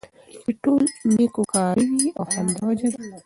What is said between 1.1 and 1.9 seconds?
نيكو كاره